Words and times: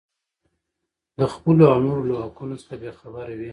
د 1.19 1.21
خپلو 1.33 1.63
او 1.71 1.77
نورو 1.85 2.03
له 2.09 2.15
حقونو 2.23 2.55
څخه 2.61 2.73
بې 2.81 2.91
خبره 2.99 3.33
وي. 3.39 3.49